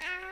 [0.00, 0.25] Ah.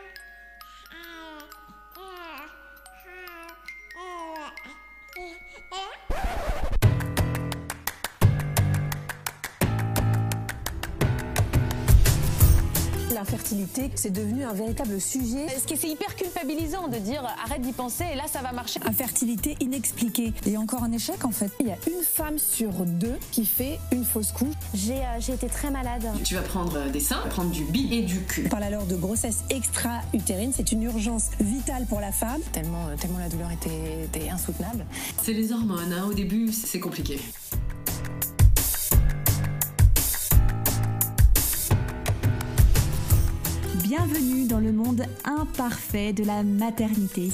[13.25, 15.47] L'infertilité, c'est devenu un véritable sujet.
[15.59, 18.81] Ce qui c'est hyper culpabilisant de dire arrête d'y penser et là ça va marcher?
[18.85, 21.51] Infertilité inexpliquée et encore un échec en fait.
[21.59, 24.53] Il y a une femme sur deux qui fait une fausse couche.
[24.75, 26.07] J'ai euh, été très malade.
[26.23, 28.43] Tu vas prendre euh, des seins, prendre du bi et du cul.
[28.45, 32.43] On parle alors de grossesse extra-utérine, c'est une urgence vitale pour la femme.
[32.53, 34.85] Tellement, euh, tellement la douleur était, était insoutenable.
[35.23, 36.05] C'est les hormones, hein.
[36.11, 37.19] au début c'est compliqué.
[45.25, 47.31] Imparfait de la maternité.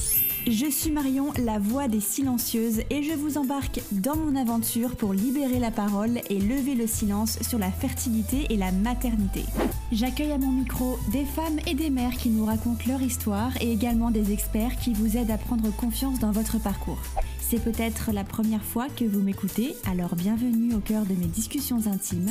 [0.47, 5.13] Je suis Marion, la voix des silencieuses, et je vous embarque dans mon aventure pour
[5.13, 9.45] libérer la parole et lever le silence sur la fertilité et la maternité.
[9.93, 13.71] J'accueille à mon micro des femmes et des mères qui nous racontent leur histoire et
[13.71, 17.03] également des experts qui vous aident à prendre confiance dans votre parcours.
[17.39, 21.87] C'est peut-être la première fois que vous m'écoutez, alors bienvenue au cœur de mes discussions
[21.87, 22.31] intimes.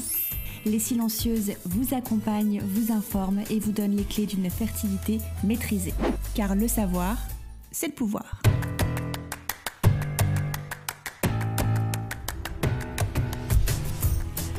[0.70, 5.96] Les silencieuses vous accompagnent, vous informent et vous donnent les clés d'une fertilité maîtrisée.
[6.36, 7.18] Car le savoir,
[7.72, 8.40] c'est le pouvoir.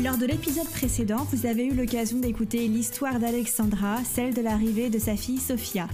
[0.03, 4.98] Lors de l'épisode précédent, vous avez eu l'occasion d'écouter l'histoire d'Alexandra, celle de l'arrivée de
[4.98, 5.86] sa fille Sophia.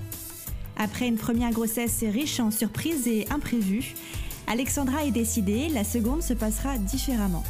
[0.78, 3.94] Après une première grossesse riche en surprises et imprévues,
[4.46, 7.44] Alexandra est décidée, la seconde se passera différemment.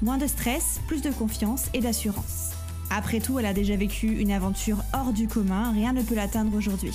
[0.00, 2.52] Moins de stress, plus de confiance et d'assurance.
[2.90, 6.56] Après tout, elle a déjà vécu une aventure hors du commun, rien ne peut l'atteindre
[6.56, 6.94] aujourd'hui.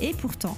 [0.00, 0.56] Et pourtant,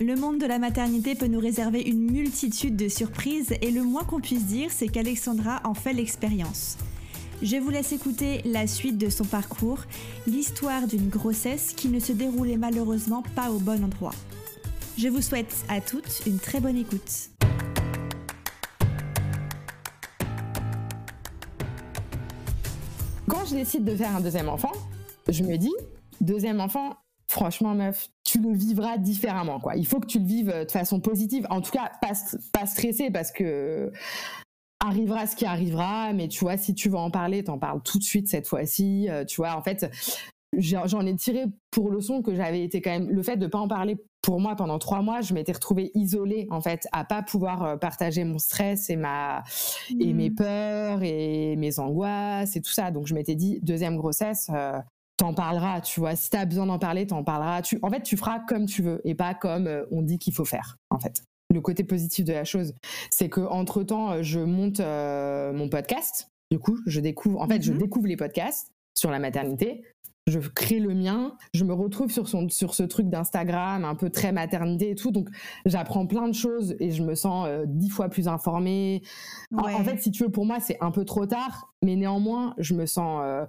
[0.00, 4.04] le monde de la maternité peut nous réserver une multitude de surprises et le moins
[4.04, 6.76] qu'on puisse dire, c'est qu'Alexandra en fait l'expérience.
[7.42, 9.84] Je vous laisse écouter la suite de son parcours,
[10.26, 14.14] l'histoire d'une grossesse qui ne se déroulait malheureusement pas au bon endroit.
[14.98, 17.35] Je vous souhaite à toutes une très bonne écoute.
[23.46, 24.72] Je décide de faire un deuxième enfant,
[25.28, 25.74] je me dis,
[26.20, 26.96] deuxième enfant,
[27.28, 29.76] franchement, meuf, tu le vivras différemment, quoi.
[29.76, 31.46] Il faut que tu le vives de façon positive.
[31.50, 32.12] En tout cas, pas,
[32.52, 33.92] pas stressé parce que
[34.80, 37.98] arrivera ce qui arrivera, mais tu vois, si tu veux en parler, t'en parles tout
[37.98, 39.08] de suite cette fois-ci.
[39.08, 39.90] Euh, tu vois, en fait,
[40.56, 43.68] j'en ai tiré pour leçon que j'avais été quand même le fait de pas en
[43.68, 43.96] parler
[44.26, 47.76] pour moi pendant trois mois je m'étais retrouvée isolée en fait à pas pouvoir euh,
[47.76, 49.44] partager mon stress et ma
[50.00, 50.34] et mes mmh.
[50.34, 52.90] peurs et mes angoisses et tout ça.
[52.90, 54.80] Donc je m'étais dit deuxième grossesse euh,
[55.16, 56.16] t'en parleras tu vois.
[56.16, 57.62] Si t'as besoin d'en parler t'en parleras.
[57.62, 60.34] Tu en fait tu feras comme tu veux et pas comme euh, on dit qu'il
[60.34, 61.22] faut faire en fait.
[61.54, 62.74] Le côté positif de la chose
[63.12, 66.26] c'est que entre temps je monte mon podcast.
[66.50, 69.84] Du coup je découvre en fait je mmh découvre les podcasts sur la maternité
[70.26, 74.10] je crée le mien, je me retrouve sur, son, sur ce truc d'Instagram un peu
[74.10, 75.28] très maternité et tout, donc
[75.64, 79.02] j'apprends plein de choses et je me sens euh, dix fois plus informée.
[79.56, 82.74] En, fait, si tu veux, pour moi, c'est un peu trop tard, mais néanmoins, je
[82.74, 83.46] me sens euh,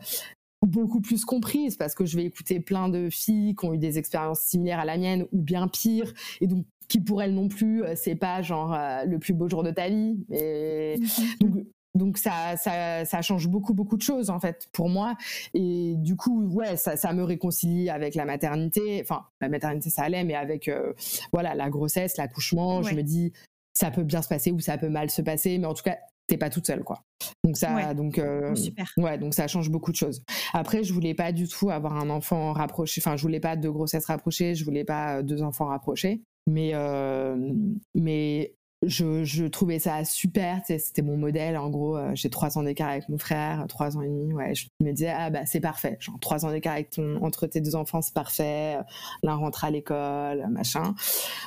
[0.61, 3.97] beaucoup plus comprise parce que je vais écouter plein de filles qui ont eu des
[3.97, 7.83] expériences similaires à la mienne ou bien pires, et donc qui pour elles non plus,
[7.83, 10.23] euh, c'est pas genre le plus beau jour de ta vie.
[10.29, 11.65] Et mmh donc
[11.97, 15.15] donc ça, ça, ça, change beaucoup, beaucoup de choses en fait pour moi.
[15.53, 19.01] Et du coup, ouais, ça, ça me réconcilie avec la maternité.
[19.01, 20.93] Enfin, la maternité, ça allait, mais avec euh,
[21.31, 23.33] voilà la grossesse, l'accouchement, je me dis
[23.73, 25.97] ça peut bien se passer ou ça peut mal se passer, mais en tout cas,
[26.27, 27.03] t'es pas toute seule quoi.
[27.43, 28.91] Donc ça, donc euh, Super.
[28.97, 30.23] ouais, donc ça change beaucoup de choses.
[30.53, 33.01] Après, je voulais pas du tout avoir un enfant rapproché.
[33.01, 36.21] Enfin, je voulais pas de grossesse rapprochée, je voulais pas deux enfants rapprochés.
[36.47, 37.53] Mais euh,
[37.93, 38.53] mais
[38.85, 41.57] je, trouvais ça super, c'était mon modèle.
[41.57, 44.33] En gros, euh, j'ai trois ans d'écart avec mon frère, trois ans et demi.
[44.33, 45.97] Ouais, je me disais ah bah c'est parfait.
[45.99, 48.77] Genre trois ans d'écart avec ton entre tes deux enfants, c'est parfait.
[49.23, 50.93] L'un rentre à l'école, machin.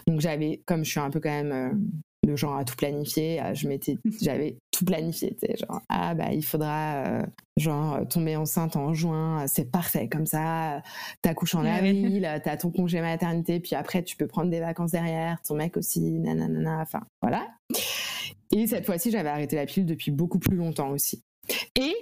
[0.07, 1.71] Donc j'avais, comme je suis un peu quand même euh,
[2.27, 6.15] le genre à tout planifier, euh, je m'étais, j'avais tout planifié, tu sais, genre ah
[6.15, 7.23] bah il faudra euh,
[7.59, 10.83] genre tomber enceinte en juin, c'est parfait comme ça,
[11.21, 15.43] t'accouches en avril, t'as ton congé maternité, puis après tu peux prendre des vacances derrière,
[15.43, 17.47] ton mec aussi, nanana, enfin voilà.
[18.53, 21.23] Et cette fois-ci, j'avais arrêté la pilule depuis beaucoup plus longtemps aussi.
[21.79, 21.95] Et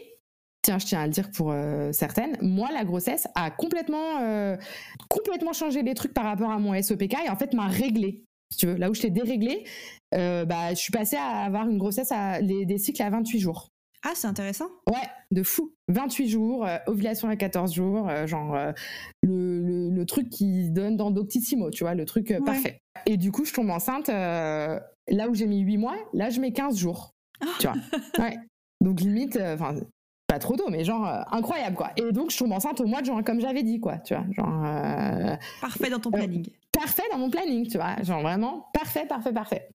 [0.63, 4.57] tiens, je tiens à le dire pour euh, certaines, moi, la grossesse a complètement,
[5.09, 8.23] complètement changé les trucs par rapport à mon SOPK et en fait m'a réglé
[8.57, 8.75] tu veux.
[8.75, 9.65] Là où je t'ai déréglé,
[10.15, 13.69] euh, bah, je suis passée à avoir une grossesse à des cycles à 28 jours.
[14.05, 14.69] Ah, c'est intéressant.
[14.89, 15.75] Ouais, de fou.
[15.89, 18.57] 28 jours, euh, ovulation à 14 jours, euh, genre
[19.23, 22.79] le, le, truc qui donne dans Doctissimo, tu vois, le truc parfait.
[23.07, 26.53] Et du coup, je tombe enceinte, là où j'ai mis 8 mois, là, je mets
[26.53, 27.13] 15 jours.
[27.59, 27.77] Tu vois.
[28.19, 28.37] Ouais.
[28.81, 29.75] Donc limite, enfin,
[30.29, 31.91] pas trop tôt, mais genre euh, incroyable quoi.
[31.97, 34.25] Et donc je tombe enceinte au mois de juin, comme j'avais dit quoi, tu vois.
[34.31, 36.47] Genre, euh, Parfait dans ton planning.
[36.71, 38.01] parfait dans mon planning, tu vois.
[38.03, 39.69] Genre vraiment parfait, parfait, parfait.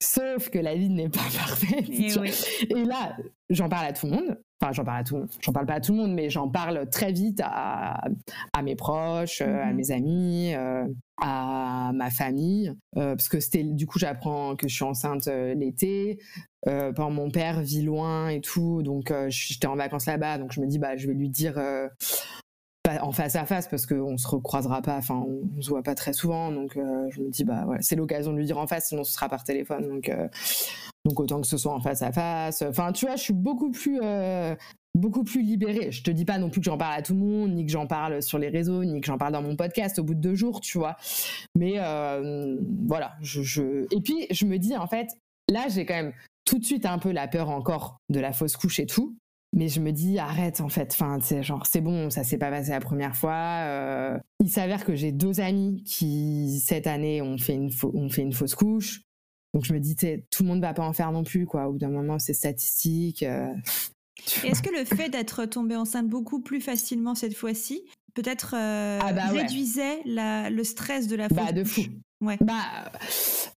[0.00, 1.88] Sauf que la vie n'est pas parfaite.
[1.88, 2.32] Et oui.
[2.70, 3.16] Et là,
[3.48, 4.38] j'en parle à tout le monde.
[4.62, 5.30] Enfin, j'en parle à tout le monde.
[5.40, 8.04] J'en parle pas à tout le monde, mais j'en parle très vite à,
[8.52, 9.76] à mes proches, euh, à Mhm.
[9.76, 10.84] mes amis, euh,
[11.22, 12.68] à ma famille.
[12.98, 16.18] Euh, parce que c'était, du coup, j'apprends que je suis enceinte euh, l'été.
[16.94, 20.66] Par mon père vit loin et tout, donc j'étais en vacances là-bas, donc je me
[20.66, 21.54] dis bah je vais lui dire
[23.00, 26.12] en face à face parce qu'on se recroisera pas, enfin on, se voit pas très
[26.12, 28.88] souvent, donc euh, je me dis bah voilà c'est l'occasion de lui dire en face,
[28.88, 30.28] sinon ce sera par téléphone, donc euh,
[31.04, 32.62] donc autant que ce soit en face à face.
[32.62, 34.54] Enfin tu vois, je suis beaucoup plus euh,
[34.94, 35.92] beaucoup plus libérée.
[35.92, 37.72] Je te dis pas non plus que j'en parle à tout le monde, ni que
[37.72, 40.20] j'en parle sur les réseaux, ni que j'en parle dans mon podcast au bout de
[40.20, 40.96] deux jours, tu vois.
[41.56, 41.76] Mais
[42.86, 45.08] voilà, je et puis je me dis en fait
[45.48, 46.12] là j'ai quand même
[46.44, 49.14] tout de suite un peu la peur encore de la fausse couche et tout.
[49.52, 52.50] Mais je me dis, arrête en fait, enfin, c'est genre, c'est bon, ça s'est pas
[52.50, 53.64] passé la première fois.
[53.66, 54.18] euh.
[54.38, 58.32] il s'avère que j'ai deux amis qui, cette année, ont fait une, ont fait une
[58.32, 59.02] fausse couche.
[59.52, 61.66] Donc je me dis, tout le monde va pas en faire non plus, quoi.
[61.68, 63.24] Au bout d'un moment, c'est statistique.
[63.24, 63.52] euh.
[64.44, 67.82] Est-ce que le fait d'être tombée enceinte beaucoup plus facilement cette fois-ci,
[68.14, 69.40] peut-être euh, Ah bah ouais.
[69.42, 71.72] réduisait la- le stress de la Bah, fausse de couche?
[71.86, 71.90] fou.
[72.26, 72.36] Ouais.
[72.40, 72.92] Bah,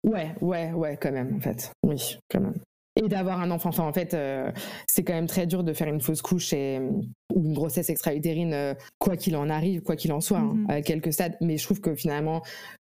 [0.04, 1.72] ouais, ouais, ouais, quand même, en fait.
[1.86, 2.56] Oui, quand même.
[2.95, 3.69] Et d'avoir un enfant.
[3.69, 4.51] Enfin, en fait, euh,
[4.88, 6.80] c'est quand même très dur de faire une fausse couche et,
[7.34, 10.69] ou une grossesse extra-utérine, euh, quoi qu'il en arrive, quoi qu'il en soit, hein, Mhm.
[10.69, 11.36] à quelques stades.
[11.42, 12.44] Mais je trouve que finalement,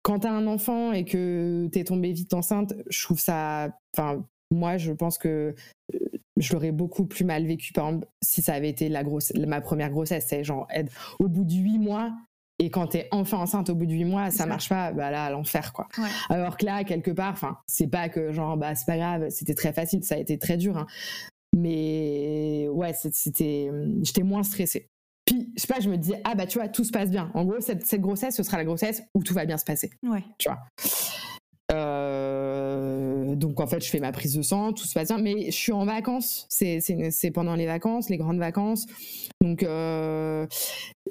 [0.03, 3.69] quand t'as un enfant et que t'es tombée vite enceinte, je trouve ça.
[3.95, 5.55] Enfin, moi, je pense que
[5.93, 5.99] euh,
[6.37, 9.61] je l'aurais beaucoup plus mal vécu, par exemple, si ça avait été la grosse, ma
[9.61, 10.25] première grossesse.
[10.27, 12.11] C'est genre, être au bout de huit mois.
[12.57, 15.29] Et quand t'es enfin enceinte au bout de huit mois, ça marche pas, bah là,
[15.29, 15.87] l'enfer, quoi.
[15.97, 16.07] Ouais.
[16.29, 19.55] Alors que là, quelque part, enfin, c'est pas que genre, bah, c'est pas grave, c'était
[19.55, 20.87] très facile, ça a été très dur, hein.
[21.57, 23.71] Mais ouais, c'était,
[24.03, 24.87] j'étais moins stressée.
[25.25, 27.31] Puis, je sais pas, je me dis, ah bah tu vois, tout se passe bien.
[27.33, 29.89] En gros, cette, cette grossesse, ce sera la grossesse où tout va bien se passer.
[30.03, 30.23] Ouais.
[30.37, 30.59] Tu vois.
[31.71, 32.04] Euh,
[33.35, 35.55] donc en fait, je fais ma prise de sang, tout se passe bien, mais je
[35.55, 36.45] suis en vacances.
[36.49, 38.85] C'est, c'est, c'est pendant les vacances, les grandes vacances.
[39.41, 40.47] Donc euh,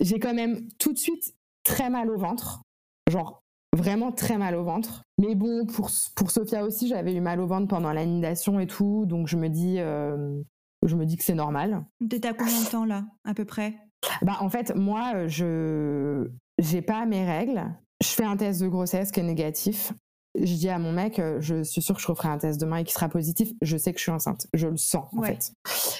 [0.01, 1.35] j'ai quand même tout de suite
[1.65, 2.63] très mal au ventre.
[3.11, 3.43] Genre
[3.77, 5.03] vraiment très mal au ventre.
[5.19, 9.05] Mais bon, pour, pour Sophia aussi, j'avais eu mal au ventre pendant l'anidation et tout.
[9.07, 10.41] Donc je me dis, euh,
[10.87, 11.85] je me dis que c'est normal.
[12.09, 13.75] T'étais à combien de temps là, à peu près?
[14.23, 16.29] Bah, en fait, moi, je
[16.59, 17.65] j'ai pas mes règles.
[18.03, 19.93] Je fais un test de grossesse qui est négatif.
[20.37, 22.79] Je dis à mon mec, euh, je suis sûre que je referai un test demain
[22.79, 23.53] et qui sera positif.
[23.63, 24.47] Je sais que je suis enceinte.
[24.53, 25.29] Je le sens, en Ouais.
[25.39, 25.53] fait.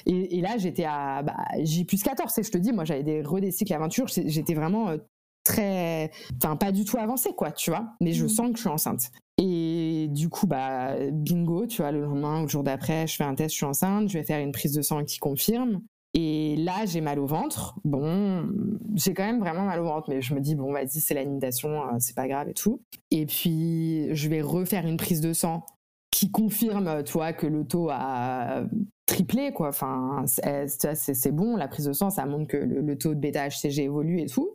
[0.07, 2.37] Et, et là, j'étais à bah, J plus 14.
[2.39, 4.09] Et je te dis, moi, j'avais des redés cycles aventures.
[4.09, 4.97] J'ai- J'étais vraiment euh,
[5.45, 6.11] très.
[6.43, 7.95] Enfin, pas du tout avancée, quoi, tu vois.
[8.01, 8.29] Mais je Mhm.
[8.29, 9.11] sens que je suis enceinte.
[9.39, 13.25] Et du coup, bah, bingo, tu vois, le lendemain ou le jour d'après, je fais
[13.25, 14.09] un test, je suis enceinte.
[14.09, 15.81] Je vais faire une prise de sang qui confirme.
[16.15, 17.75] Et là, j'ai mal au ventre.
[17.85, 18.49] Bon,
[18.95, 21.83] j'ai quand même vraiment mal au ventre, mais je me dis, bon, vas-y, c'est l'anidation,
[21.83, 22.81] euh, c'est pas grave et tout.
[23.11, 25.65] Et puis, je vais refaire une prise de sang
[26.13, 28.63] qui confirme, tu vois, que le taux a
[29.07, 29.69] triplé, quoi.
[29.69, 33.15] Enfin, c'est c'est- c'est bon, la prise de sang, ça montre que le, le taux
[33.15, 34.51] de bêta-HCG évolue et tout.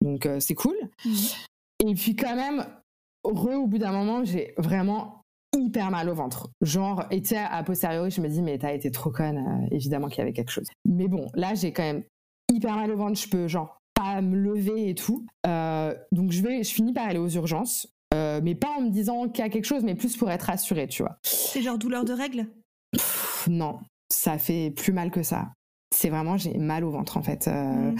[0.00, 0.76] Donc, euh, c'est cool.
[1.84, 2.64] Et puis, quand même,
[3.24, 5.24] re, au bout d'un moment, j'ai vraiment
[5.58, 6.50] hyper mal au ventre.
[6.60, 9.74] Genre, et tu sais, a posteriori, je me dis, mais t'as été trop conne, euh,
[9.74, 10.66] évidemment qu'il y avait quelque chose.
[10.84, 12.02] Mais bon, là, j'ai quand même
[12.52, 15.26] hyper mal au ventre, je peux, genre, pas me lever et tout.
[15.46, 18.90] Euh, donc, je, vais, je finis par aller aux urgences, euh, mais pas en me
[18.90, 21.16] disant qu'il y a quelque chose, mais plus pour être rassurée, tu vois.
[21.22, 22.46] C'est genre douleur de règles?
[22.92, 25.48] Pff, non, ça fait plus mal que ça.
[25.94, 27.46] C'est vraiment, j'ai mal au ventre, en fait.
[27.46, 27.96] Mm.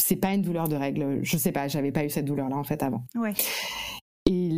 [0.00, 1.20] C'est pas une douleur de règle.
[1.22, 3.04] Je sais pas, j'avais pas eu cette douleur-là, en fait, avant.
[3.14, 3.34] Ouais.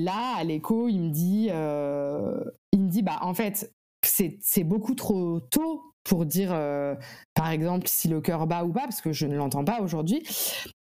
[0.08, 3.70] Là, à l'écho, il me dit, euh, il me dit, bah en fait,
[4.02, 6.94] c'est beaucoup trop tôt pour dire, euh,
[7.34, 10.22] par exemple, si le cœur bat ou pas, parce que je ne l'entends pas aujourd'hui.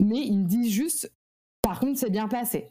[0.00, 1.12] Mais il me dit juste,
[1.62, 2.70] par contre, c'est bien placé.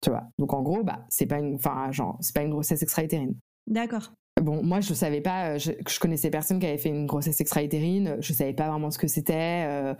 [0.00, 0.22] Tu vois.
[0.38, 3.34] Donc en gros, bah c'est pas une, enfin genre, c'est pas une grossesse extra-utérine.
[3.66, 4.12] D'accord.
[4.40, 7.40] Bon, moi, je savais pas, euh, je, je connaissais personne qui avait fait une grossesse
[7.40, 9.94] extra-utérine, je savais pas vraiment ce que c'était, euh,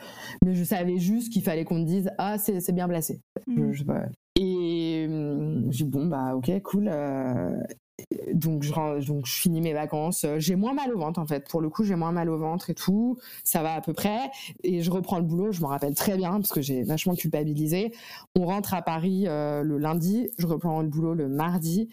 [0.44, 3.20] mais je savais juste qu'il fallait qu'on me dise, ah, c'est bien placé.
[3.49, 3.73] Je- Mm.
[3.73, 4.04] je sais pas.
[5.71, 6.88] J'ai dit, bon, bah, ok, cool.
[6.88, 7.57] euh,
[8.33, 10.25] donc, je, je finis mes vacances.
[10.38, 11.49] J'ai moins mal au ventre, en fait.
[11.49, 13.19] Pour le coup, j'ai moins mal au ventre et tout.
[13.45, 14.31] Ça va à peu près.
[14.62, 15.52] Et je reprends le boulot.
[15.52, 17.93] Je m'en rappelle très bien parce que j'ai vachement culpabilisé.
[18.38, 20.31] On rentre à Paris euh, le lundi.
[20.38, 21.88] Je reprends le boulot le mardi.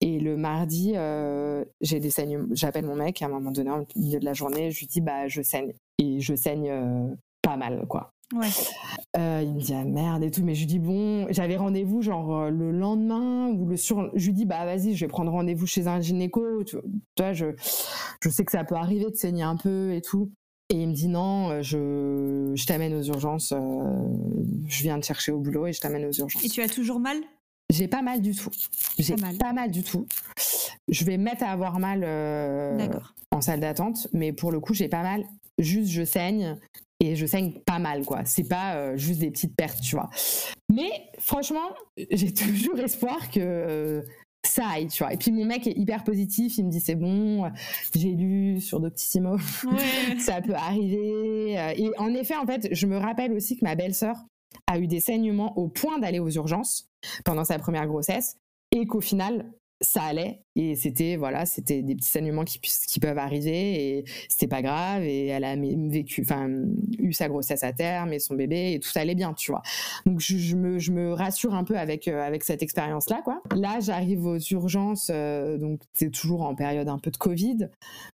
[0.00, 2.48] Et le mardi, euh, j'ai des saignements.
[2.52, 4.70] J'appelle mon mec à un moment donné, au milieu de la journée.
[4.70, 5.72] Je lui dis, bah, je saigne.
[5.98, 8.10] Et je saigne pas mal, quoi.
[8.34, 8.48] Ouais.
[9.16, 12.02] Euh, il me dit ah merde et tout, mais je lui dis bon, j'avais rendez-vous
[12.02, 15.30] genre euh, le lendemain ou le sur, je lui dis bah vas-y, je vais prendre
[15.30, 16.76] rendez-vous chez un gynéco, tu
[17.16, 17.46] vois, je,
[18.20, 20.30] je sais que ça peut arriver de saigner un peu et tout.
[20.70, 25.38] Et il me dit non, je, je t'amène aux urgences, je viens te chercher au
[25.38, 26.44] boulot et je t'amène aux urgences.
[26.44, 27.18] Et tu as toujours mal?
[27.72, 28.50] J'ai pas mal du tout.
[28.98, 29.38] J'ai Pas mal.
[29.38, 30.06] pas mal du tout.
[30.88, 32.88] Je vais me mettre à avoir mal euh,
[33.30, 35.24] en salle d'attente, mais pour le coup, j'ai pas mal.
[35.58, 36.56] Juste, je saigne
[37.00, 38.24] et je saigne pas mal, quoi.
[38.24, 40.08] C'est pas euh, juste des petites pertes, tu vois.
[40.72, 41.74] Mais franchement,
[42.10, 44.02] j'ai toujours espoir que euh,
[44.46, 45.12] ça aille, tu vois.
[45.12, 47.50] Et puis mon mec est hyper positif, il me dit c'est bon,
[47.94, 50.18] j'ai lu sur Doctissimo, Ouais.
[50.18, 51.58] ça peut arriver.
[51.58, 54.16] Euh, Et en effet, en fait, je me rappelle aussi que ma belle-sœur
[54.66, 56.88] a eu des saignements au point d'aller aux urgences
[57.24, 58.36] pendant sa première grossesse
[58.72, 60.40] et qu'au final, ça allait.
[60.54, 62.58] Et c'était, voilà, c'était des petits saignements qui,
[63.00, 65.02] peuvent arriver et c'était pas grave.
[65.02, 66.48] Et elle a vécu, enfin,
[66.98, 69.62] eu sa grossesse à terme et son bébé et tout allait bien, tu vois.
[70.06, 73.42] Donc, je, me, rassure un peu avec, euh, cette expérience-là, quoi.
[73.54, 77.68] Là, j'arrive aux urgences, euh, donc c'est toujours en période un peu de Covid.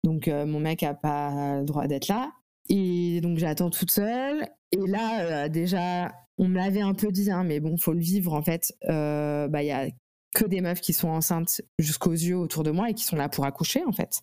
[0.03, 2.31] Donc, euh, mon mec a pas le droit d'être là.
[2.69, 4.45] Et donc j'attends toute seule.
[4.73, 8.33] Et là, déjà, on me l'avait un peu dit, hein, mais bon, faut le vivre
[8.33, 8.73] en fait.
[8.85, 9.87] Bah, il y a
[10.36, 13.29] que des meufs qui sont enceintes jusqu'aux yeux autour de moi et qui sont là
[13.29, 14.22] pour accoucher en fait.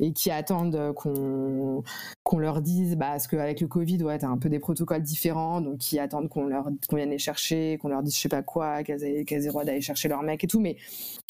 [0.00, 1.82] Et qui attendent qu'on
[2.24, 5.60] qu'on leur dise bah, parce qu'avec le Covid ouais t'as un peu des protocoles différents
[5.60, 8.42] donc qui attendent qu'on leur qu'on vienne les chercher qu'on leur dise je sais pas
[8.42, 10.60] quoi qu'elles aient, qu'elles aient le droit d'aller chercher leur mec et tout.
[10.60, 10.76] Mais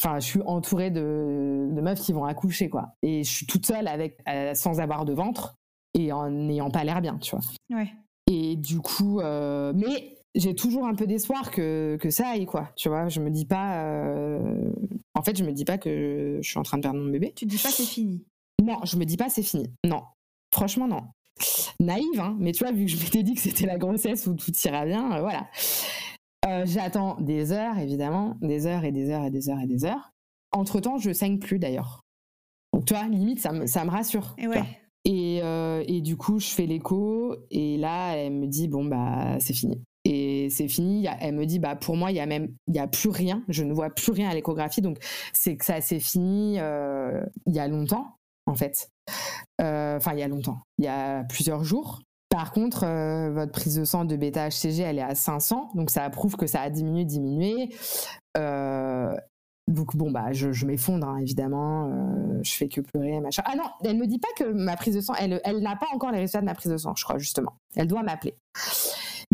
[0.01, 2.95] enfin je suis entourée de, de meufs qui vont accoucher quoi.
[3.03, 5.57] Et je suis toute seule avec euh, sans avoir de ventre
[5.95, 7.45] et en n'ayant pas l'air bien tu vois.
[7.77, 7.91] Ouais.
[8.31, 12.71] et du coup, euh, mais j'ai toujours un peu d'espoir que, que ça aille, quoi.
[12.77, 13.85] Tu vois, je me dis pas.
[13.85, 14.71] euh,
[15.15, 17.33] En fait, je me dis pas que je suis en train de perdre mon bébé.
[17.37, 18.25] Tu te dis pas c'est fini.
[18.63, 19.67] Non, je me dis pas c'est fini.
[19.85, 20.03] Non.
[20.55, 21.03] Franchement, non.
[21.81, 24.35] Naïve, hein, mais tu vois, vu que je m'étais dit que c'était la grossesse où
[24.35, 25.49] tout ira bien, euh, voilà.
[26.47, 29.85] Euh, J'attends des heures, évidemment, des heures et des heures et des heures et des
[29.85, 30.11] heures.
[30.53, 32.01] Entre temps, je saigne plus d'ailleurs.
[32.73, 34.35] Donc, tu vois, limite, ça me, ça me rassure.
[34.39, 34.63] Et ouais.
[35.05, 39.39] Et, euh, et du coup, je fais l'écho et là, elle me dit bon bah
[39.41, 39.83] c'est fini.
[40.51, 41.07] C'est fini.
[41.21, 43.43] Elle me dit bah pour moi il y a plus rien.
[43.49, 44.83] Je ne vois plus rien à l'échographie.
[44.83, 44.99] Donc
[45.33, 48.91] c'est que ça s'est fini euh, il y a longtemps en fait.
[49.61, 50.59] Euh, Enfin il y a longtemps.
[50.79, 52.01] Il y a plusieurs jours.
[52.29, 55.91] Par contre, euh, votre prise de sang de bêta HCG, elle est à 500, donc
[55.91, 57.69] ça prouve que ça a diminué, diminué.
[59.69, 63.43] Donc bon bah je, m'effondre hein, évidemment, euh, je fais que pleurer machin.
[63.47, 66.11] Ah non, elle me dit pas que ma prise de sang, elle n'a pas encore
[66.11, 67.55] les résultats de ma prise de sang, je crois justement.
[67.77, 68.35] Elle doit m'appeler.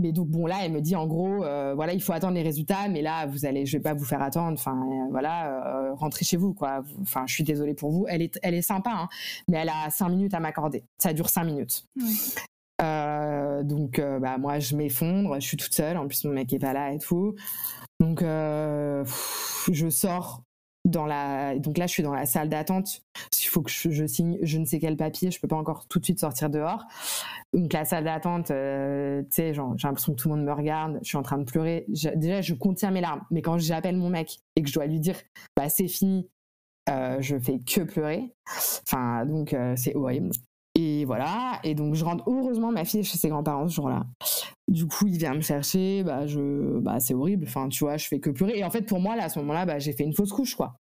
[0.00, 2.42] Mais donc bon là, elle me dit en gros, euh, voilà, il faut attendre les
[2.42, 4.52] résultats, mais là vous allez, je vais pas vous faire attendre.
[4.52, 6.82] Enfin euh, voilà, euh, rentrez chez vous quoi.
[7.02, 8.06] Enfin je suis désolée pour vous.
[8.08, 9.08] Elle est, elle est sympa, hein,
[9.48, 10.84] mais elle a cinq minutes à m'accorder.
[10.98, 11.84] Ça dure cinq minutes.
[11.96, 13.64] Ouais.
[13.64, 15.96] Donc bah moi je m'effondre, je suis toute seule.
[15.96, 17.34] En plus mon mec est pas là et tout.
[17.98, 20.42] Donc pff, je sors
[20.88, 21.58] dans la.
[21.58, 23.02] Donc là je suis dans la salle d'attente.
[23.40, 25.30] Il faut que je, signe je ne sais quel papier.
[25.30, 26.84] Je peux pas encore tout de suite sortir dehors.
[27.52, 30.98] Donc la salle d'attente, euh, tu sais, j'ai l'impression que tout le monde me regarde.
[31.02, 31.86] Je suis en train de pleurer.
[31.88, 33.22] Déjà je contiens mes larmes.
[33.30, 35.16] Mais quand j'appelle mon mec et que je dois lui dire
[35.56, 36.28] bah c'est fini,
[36.90, 38.34] euh, je fais que pleurer.
[38.86, 40.30] Enfin donc euh, c'est horrible.
[40.78, 41.58] Et voilà.
[41.64, 42.22] Et donc, je rentre.
[42.28, 44.06] Heureusement, ma fille chez ses grands-parents ce jour-là.
[44.68, 46.02] Du coup, il vient me chercher.
[46.04, 47.44] Bah, je, bah, c'est horrible.
[47.48, 48.58] Enfin, tu vois, je fais que pleurer.
[48.58, 50.54] Et en fait, pour moi, là, à ce moment-là, bah, j'ai fait une fausse couche,
[50.54, 50.76] quoi.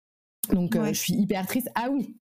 [0.52, 1.70] Donc, euh, je suis hyper triste.
[1.74, 2.16] Ah oui.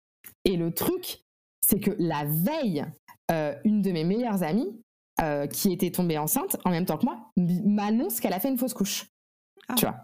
[0.46, 1.22] Et le truc,
[1.66, 2.86] c'est que la veille,
[3.32, 4.82] euh, une de mes meilleures amies,
[5.22, 8.58] euh, qui était tombée enceinte en même temps que moi, m'annonce qu'elle a fait une
[8.58, 9.06] fausse couche.
[9.68, 9.76] Ah.
[9.76, 9.98] Tu vois.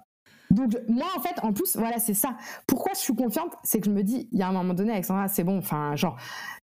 [0.51, 2.37] Donc, je- moi, en fait, en plus, voilà, c'est ça.
[2.67, 4.91] Pourquoi je suis confiante C'est que je me dis, il y a un moment donné,
[4.91, 5.57] Alexandra, c'est bon.
[5.57, 6.17] Enfin, genre,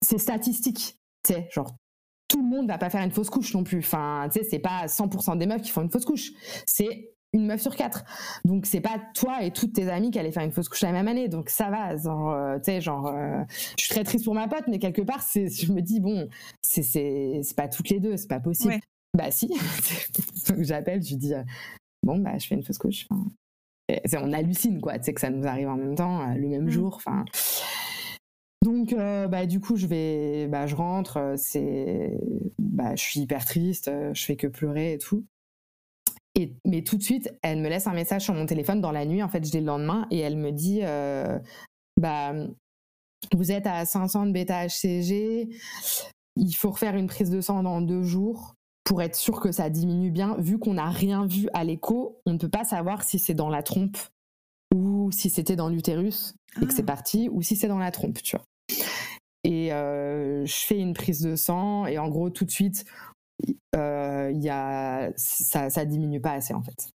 [0.00, 0.96] c'est statistique.
[1.26, 1.74] Tu sais, genre,
[2.38, 3.78] tout le monde va pas faire une fausse couche non plus.
[3.78, 6.30] Enfin, tu sais, c'est pas 100% des meufs qui font une fausse couche.
[6.66, 8.04] C'est une meuf sur quatre.
[8.44, 10.92] Donc, c'est pas toi et toutes tes amies qui allaient faire une fausse couche la
[10.92, 11.28] même année.
[11.28, 11.96] Donc, ça va.
[11.96, 13.42] Genre, euh, tu sais, genre, euh,
[13.76, 16.28] je suis très triste pour ma pote, mais quelque part, c'est, je me dis, bon,
[16.62, 18.74] c'est, c'est, pas toutes les deux, c'est pas possible.
[18.74, 18.80] Ouais.
[19.16, 19.48] Bah, si.
[20.48, 21.42] Donc, j'appelle, je lui dis, euh,
[22.04, 23.08] bon, bah, je fais une fausse couche.
[23.10, 24.96] Enfin, on hallucine, quoi.
[24.98, 26.70] Tu sais, que ça nous arrive en même temps, le même Mm.
[26.70, 26.94] jour.
[26.96, 27.24] Enfin.
[28.62, 32.18] Donc, euh, bah, du coup, je vais, bah, je rentre, euh, c'est,
[32.58, 35.24] bah, je suis hyper triste, euh, je fais que pleurer et tout.
[36.34, 39.04] Et, mais tout de suite, elle me laisse un message sur mon téléphone dans la
[39.04, 40.82] nuit, en fait, je le lendemain, et elle me dit,
[42.00, 42.32] bah,
[43.34, 45.48] vous êtes à 500 de bêta-HCG,
[46.36, 49.68] il faut refaire une prise de sang dans deux jours pour être sûr que ça
[49.68, 50.36] diminue bien.
[50.38, 53.50] Vu qu'on n'a rien vu à l'écho, on ne peut pas savoir si c'est dans
[53.50, 53.98] la trompe
[54.74, 56.86] ou si c'était dans l'utérus et que c'est Ah.
[56.86, 58.44] parti, ou si c'est dans la trompe, tu vois.
[59.44, 62.84] Et euh, je fais une prise de sang et en gros tout de suite,
[63.76, 66.90] euh, il y a ça, ça diminue pas assez en fait.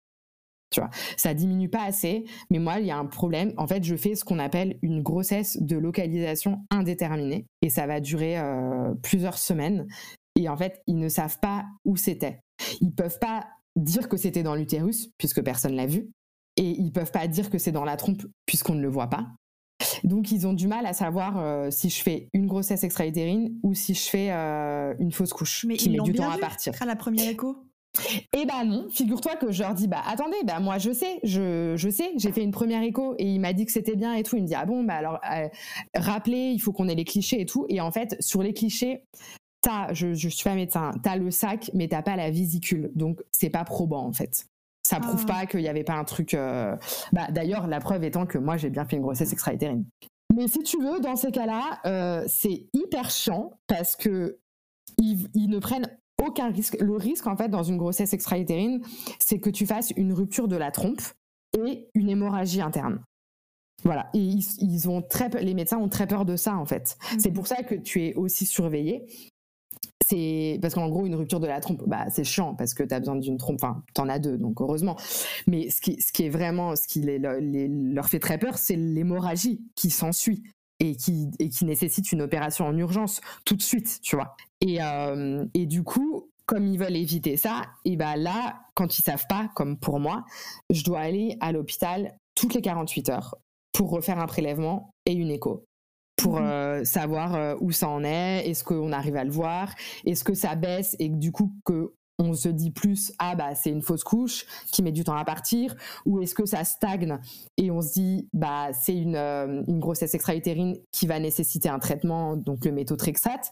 [0.71, 3.53] Tu vois, ça diminue pas assez, mais moi, il y a un problème.
[3.57, 7.99] En fait, je fais ce qu'on appelle une grossesse de localisation indéterminée, et ça va
[7.99, 9.87] durer euh, plusieurs semaines.
[10.35, 12.39] Et en fait, ils ne savent pas où c'était.
[12.81, 16.09] Ils peuvent pas dire que c'était dans l'utérus, puisque personne l'a vu,
[16.57, 19.27] et ils peuvent pas dire que c'est dans la trompe, puisqu'on ne le voit pas.
[20.03, 23.73] Donc, ils ont du mal à savoir euh, si je fais une grossesse extra-utérine ou
[23.73, 26.73] si je fais euh, une fausse couche Mais qui ils met du temps à partir.
[26.81, 27.57] à la première écho?
[28.33, 31.75] Eh ben non, figure-toi que je leur dis bah attendez, bah moi je sais, je,
[31.77, 34.23] je sais, j'ai fait une première écho et il m'a dit que c'était bien et
[34.23, 34.35] tout.
[34.35, 35.47] Il me dit ah bon bah alors euh,
[35.95, 37.67] rappelez, il faut qu'on ait les clichés et tout.
[37.69, 39.03] Et en fait sur les clichés,
[39.61, 43.21] t'as, je, je suis pas médecin, t'as le sac mais t'as pas la vésicule, donc
[43.31, 44.47] c'est pas probant en fait.
[44.93, 45.33] Ça prouve Ah.
[45.33, 46.33] pas qu'il y avait pas un truc.
[46.33, 46.75] euh,
[47.11, 49.85] Bah d'ailleurs la preuve étant que moi j'ai bien fait une grossesse extra-utérine.
[50.35, 54.39] Mais si tu veux, dans ces cas-là, euh, c'est hyper chiant parce que
[54.99, 55.87] ils, ils ne prennent
[56.23, 56.77] aucun risque.
[56.79, 58.81] Le risque, en fait, dans une grossesse extra-utérine,
[59.19, 61.01] c'est que tu fasses une rupture de la trompe
[61.57, 63.01] et une hémorragie interne.
[63.83, 64.09] Voilà.
[64.13, 66.97] Et ils, ils ont très, les médecins ont très peur de ça, en fait.
[67.19, 67.35] C'est Mhm.
[67.35, 69.05] pour ça que tu es aussi surveillé.
[70.05, 72.93] C'est parce qu'en gros, une rupture de la trompe, bah, c'est chiant parce que tu
[72.93, 73.63] as besoin d'une trompe.
[73.63, 74.97] Enfin, t'en as deux, donc heureusement.
[75.47, 79.61] Mais ce qui, ce qui est vraiment, ce qui leur fait très peur, c'est l'hémorragie
[79.75, 80.43] qui s'ensuit
[80.79, 84.35] et qui, et qui nécessite une opération en urgence tout de suite, tu vois.
[84.61, 89.03] Et, euh, et du coup, comme ils veulent éviter ça, et ben là, quand ils
[89.03, 90.25] savent pas, comme pour moi,
[90.69, 93.35] je dois aller à l'hôpital toutes les 48 heures
[93.71, 95.65] pour refaire un prélèvement et une écho
[96.23, 99.73] pour euh, savoir euh, où ça en est, est-ce qu'on arrive à le voir,
[100.05, 103.55] est-ce que ça baisse et que du coup que on se dit plus ah bah
[103.55, 105.75] c'est une fausse couche qui met du temps à partir
[106.05, 107.17] ou est-ce que ça stagne
[107.57, 111.79] et on se dit bah c'est une, euh, une grossesse extra-utérine qui va nécessiter un
[111.79, 113.49] traitement donc le méthotrexate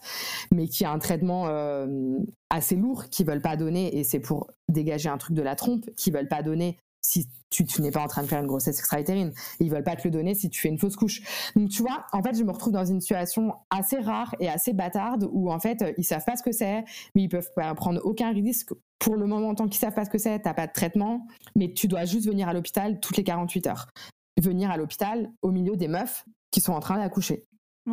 [0.52, 2.18] mais qui a un traitement euh,
[2.50, 5.90] assez lourd qu'ils veulent pas donner et c'est pour dégager un truc de la trompe
[5.96, 8.78] qu'ils veulent pas donner si tu, tu n'es pas en train de faire une grossesse
[8.78, 9.32] extra-utérine.
[9.60, 11.20] Ils veulent pas te le donner si tu fais une fausse couche.
[11.54, 14.72] Donc tu vois en fait je me retrouve dans une situation assez rare et assez
[14.72, 18.00] bâtarde où en fait ils savent pas ce que c'est mais ils peuvent pas prendre
[18.04, 18.70] aucun risque.
[18.98, 21.72] Pour le moment tant qu'ils savent pas ce que c'est t'as pas de traitement mais
[21.72, 23.88] tu dois juste venir à l'hôpital toutes les 48 heures.
[24.40, 27.44] Venir à l'hôpital au milieu des meufs qui sont en train d'accoucher.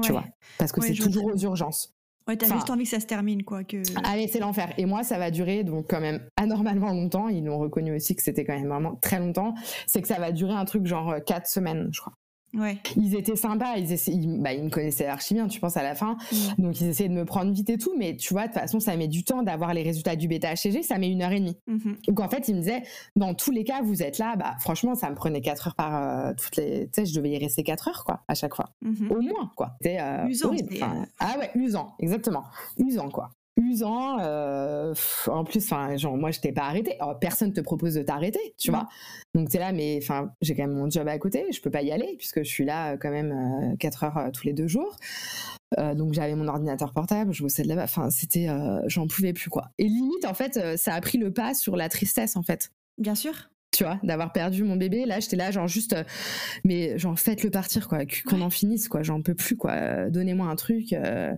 [0.04, 0.26] Tu vois
[0.58, 1.94] parce que Ouais, c'est vois toujours aux urgences
[2.30, 3.64] Ouais, t'as Enfin- juste envie que ça se termine, quoi.
[3.64, 3.78] Que...
[4.08, 4.72] Allez, c'est l'enfer.
[4.78, 7.28] Et moi, ça va durer donc quand même anormalement longtemps.
[7.28, 9.56] Ils l'ont reconnu aussi que c'était quand même vraiment très longtemps.
[9.88, 12.14] C'est que ça va durer un truc genre euh, quatre semaines, je crois.
[12.54, 12.78] Ouais.
[12.96, 15.84] Ils étaient sympas, ils, essaient- ils, bah, ils me connaissaient archi bien, tu penses à
[15.84, 16.18] la fin.
[16.58, 16.62] Mm.
[16.64, 18.80] Donc ils essayaient de me prendre vite et tout, mais tu vois, de toute façon,
[18.80, 21.58] ça met du temps d'avoir les résultats du bêta-HCG, ça met une heure et demie.
[21.68, 21.98] Mhm.
[22.08, 22.84] Donc en fait, ils me disaient,
[23.16, 25.96] dans tous les cas, vous êtes là, bah franchement, ça me prenait quatre heures par
[26.30, 26.86] euh, toutes les.
[26.88, 29.12] Tu sais, je devais y rester quatre heures, quoi, à chaque fois Mhm.
[29.12, 32.44] au moins quoi c'était euh, Usant, Enfin, euh, ah ouais usant exactement
[32.78, 34.94] usant quoi usant euh,
[35.28, 38.56] en plus enfin genre moi je t'ai pas arrêté Oh, personne te propose de t'arrêter
[38.58, 38.88] tu vois
[39.36, 41.82] donc t'es là mais enfin j'ai quand même mon job à côté je peux pas
[41.82, 44.68] y aller puisque je suis là euh, quand même 4 heures euh, tous les deux
[44.68, 44.96] jours
[45.78, 47.84] Euh, donc j'avais mon ordinateur portable, je bossais de là-bas.
[47.84, 49.70] Enfin, c'était, euh, j'en pouvais plus quoi.
[49.78, 53.14] Et limite, en fait, ça a pris le pas sur la tristesse en fait Bien
[53.14, 53.52] sûr.
[53.80, 55.06] Tu vois, d'avoir perdu mon bébé.
[55.06, 56.04] Là, j'étais là, genre juste, euh,
[56.66, 59.04] mais genre faites-le partir, quoi, qu- qu'on en finisse, quoi.
[59.04, 59.72] J'en peux plus, quoi.
[59.72, 61.34] Euh, Donnez-moi un truc, euh,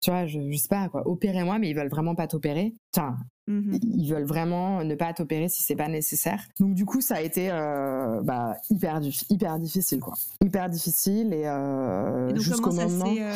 [0.00, 1.06] tu vois, je, je sais pas, quoi.
[1.08, 2.74] Opérez-moi, mais ils veulent vraiment pas t'opérer.
[2.96, 3.14] Enfin,
[3.48, 3.78] Mhm.
[3.82, 6.42] ils veulent vraiment ne pas t'opérer si c'est pas nécessaire.
[6.60, 10.12] Donc du coup, ça a été euh, bah, hyper, dif- hyper difficile, quoi.
[10.44, 13.12] Hyper difficile et, euh, Et jusqu'au moment.
[13.18, 13.34] euh,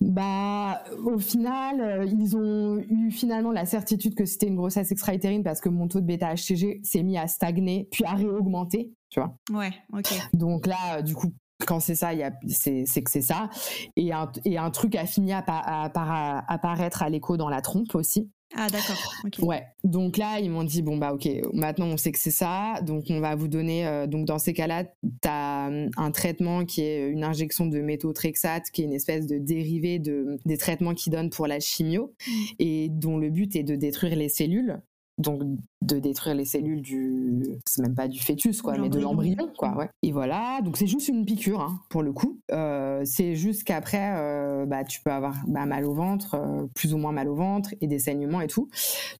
[0.00, 5.42] Bah, au final, euh, ils ont eu finalement la certitude que c'était une grossesse extra-utérine
[5.44, 9.36] parce que mon taux de bêta-HCG s'est mis à stagner puis à réaugmenter, tu vois.
[9.52, 10.12] Ouais, ok.
[10.32, 11.32] Donc là, euh, du coup,
[11.66, 12.10] quand c'est ça,
[12.48, 13.48] c'est que c'est ça.
[13.96, 17.62] Et un, et un truc a fini à, à para- apparaître à l'écho dans la
[17.62, 18.28] trompe aussi.
[18.56, 18.96] Ah, d'accord.
[19.40, 19.64] Ouais.
[19.82, 23.04] Donc là, ils m'ont dit bon bah ok, maintenant on sait que c'est ça, donc
[23.10, 23.86] on va vous donner.
[23.86, 28.70] euh, donc dans ces cas-là, tu as un traitement qui est une injection de méthotrexate,
[28.70, 32.14] qui est une espèce de dérivé de des traitements qu'ils donnent pour la chimio
[32.58, 34.80] et dont le but est de détruire les cellules.
[35.18, 35.42] Donc
[35.80, 39.52] de détruire les cellules du, c'est même pas du fœtus quoi, mais de l'embryon.
[39.56, 39.76] quoi.
[39.76, 39.88] Ouais.
[40.02, 42.40] Et voilà, donc c'est juste une piqûre hein, pour le coup.
[42.50, 46.94] Euh, c'est juste qu'après, euh, bah tu peux avoir bah, mal au ventre, euh, plus
[46.94, 48.68] ou moins mal au ventre et des saignements et tout.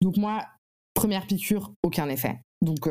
[0.01, 0.45] Donc moi,
[0.95, 2.41] première piqûre, aucun effet.
[2.61, 2.89] Donc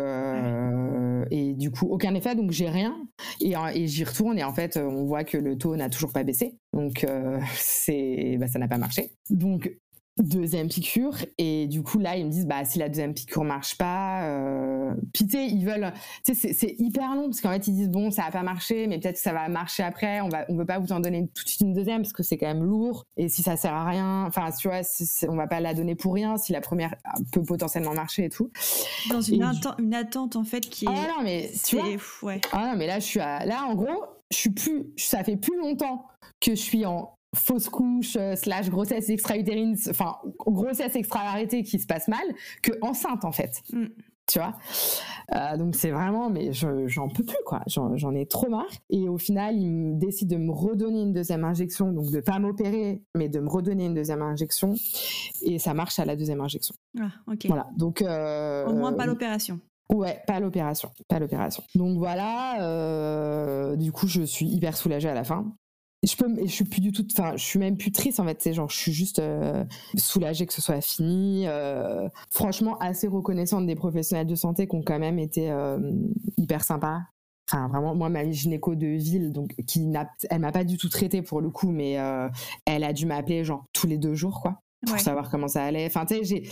[1.31, 2.95] et du coup aucun effet, donc j'ai rien
[3.41, 6.23] et, et j'y retourne et en fait on voit que le taux n'a toujours pas
[6.23, 7.07] baissé, donc
[7.55, 9.13] c'est bah, ça n'a pas marché.
[9.31, 9.75] Donc
[10.17, 13.77] deuxième piqûre et du coup là ils me disent bah si la deuxième piqûre marche
[13.77, 15.91] pas, euh, puis tu sais, ils veulent,
[16.23, 18.87] tu sais, c'est hyper long parce qu'en fait ils disent bon, ça va pas marché,
[18.87, 20.21] mais peut-être que ça va marcher après.
[20.21, 22.23] On va, on veut pas vous en donner tout de suite une deuxième parce que
[22.23, 23.05] c'est quand même lourd.
[23.17, 24.81] Et si ça sert à rien, enfin, tu vois,
[25.27, 26.95] on va pas la donner pour rien si la première
[27.31, 28.51] peut potentiellement marcher et tout.
[29.09, 29.49] Dans une,
[29.79, 30.95] une attente en fait qui ah est.
[30.95, 31.85] Ah non, mais tu vois,
[32.23, 32.41] ouais.
[32.51, 35.37] Ah non, mais là je suis à, là en gros, je suis plus, ça fait
[35.37, 36.05] plus longtemps
[36.39, 41.85] que je suis en fausse couche euh, slash grossesse extra-utérine, enfin grossesse extra-arrêtée qui se
[41.85, 42.23] passe mal,
[42.61, 43.61] que enceinte en fait.
[43.71, 43.85] Mm.
[44.25, 44.53] Tu vois?
[45.35, 48.71] Euh, Donc c'est vraiment, mais j'en peux plus quoi, j'en ai trop marre.
[48.89, 52.39] Et au final, il me décide de me redonner une deuxième injection, donc de pas
[52.39, 54.75] m'opérer, mais de me redonner une deuxième injection.
[55.41, 56.73] Et ça marche à la deuxième injection.
[57.01, 57.47] Ah, ok.
[57.47, 58.01] Voilà, donc.
[58.01, 59.59] Euh, au moins pas l'opération.
[59.89, 61.61] Ouais, pas l'opération, pas l'opération.
[61.75, 65.53] Donc voilà, du coup, je suis hyper soulagée à la fin
[66.03, 68.41] je peux je suis plus du tout enfin je suis même plus triste en fait
[68.41, 69.63] c'est genre je suis juste euh,
[69.95, 74.83] soulagée que ce soit fini euh, franchement assez reconnaissante des professionnels de santé qui ont
[74.83, 75.79] quand même été euh,
[76.37, 76.99] hyper sympas
[77.51, 80.87] Enfin, vraiment, moi, ma gynéco de ville, donc, qui n'a, elle m'a pas du tout
[80.87, 81.97] traité pour le coup, mais
[82.65, 85.85] elle a dû m'appeler genre tous les deux jours, quoi, pour savoir comment ça allait.
[85.85, 86.43] Enfin, tu sais,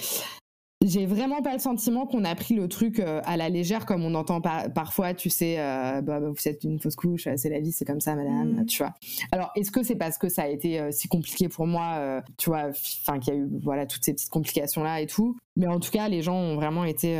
[0.81, 4.03] j'ai, vraiment pas le sentiment qu'on a pris le truc euh, à la légère comme
[4.03, 7.59] on entend parfois, tu sais, euh, bah, bah, vous êtes une fausse couche, c'est la
[7.59, 8.65] vie, c'est comme ça, madame, mmh.
[8.65, 8.93] tu vois.
[9.31, 12.49] Alors, est-ce que c'est parce que ça a été euh, si compliqué pour moi, tu
[12.49, 15.37] vois, enfin, qu'il y a eu, voilà, toutes ces petites complications-là et tout?
[15.55, 17.17] Mais en tout cas, les gens ont vraiment été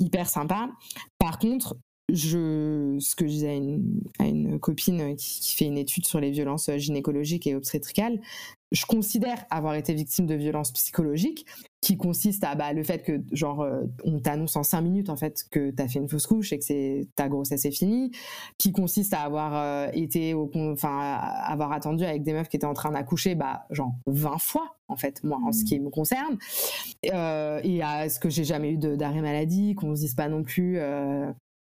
[0.00, 0.68] hyper sympas.
[1.18, 1.76] Par contre,
[2.08, 3.60] je, ce que je disais
[4.18, 8.20] à une, copine qui, qui, fait une étude sur les violences gynécologiques et obstétricales,
[8.72, 11.46] je considère avoir été victime de violences psychologiques
[11.80, 15.16] qui consiste à bah, le fait que genre euh, on t'annonce en cinq minutes en
[15.16, 18.10] fait que t'as fait une fausse couche et que c'est ta grossesse est finie
[18.58, 22.66] qui consiste à avoir euh, été au enfin avoir attendu avec des meufs qui étaient
[22.66, 26.36] en train d'accoucher bah genre 20 fois en fait moi en ce qui me concerne.
[27.12, 30.42] Euh, et à ce que j'ai jamais eu d'arrêt maladie qu'on se dise pas non
[30.42, 30.80] plus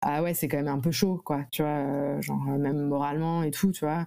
[0.01, 3.51] ah ouais c'est quand même un peu chaud quoi tu vois genre même moralement et
[3.51, 4.05] tout tu vois.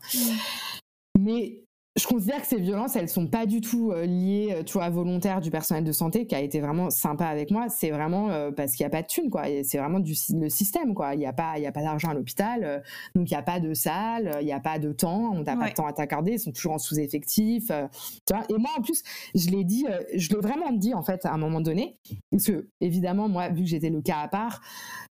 [1.17, 1.68] Mais
[1.99, 4.89] je considère que ces violences, elles sont pas du tout euh, liées, euh, tu vois,
[4.89, 7.69] volontaires du personnel de santé qui a été vraiment sympa avec moi.
[7.69, 9.45] C'est vraiment euh, parce qu'il y a pas de thunes, quoi.
[9.65, 11.15] C'est vraiment du le système, quoi.
[11.15, 12.83] Il y a pas, il y a pas d'argent à l'hôpital,
[13.15, 15.57] donc il y a pas de salle, il y a pas de temps, on t'a
[15.57, 16.33] pas de temps à t'accorder.
[16.33, 18.45] Ils sont toujours en sous-effectif, tu vois.
[18.49, 19.03] Et moi, en plus,
[19.35, 21.99] je l'ai dit, je l'ai vraiment dit en fait à un moment donné,
[22.31, 24.61] parce que évidemment, moi, vu que j'étais le cas à part,